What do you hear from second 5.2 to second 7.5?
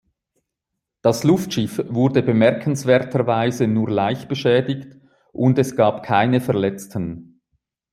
und es gab keine Verletzten.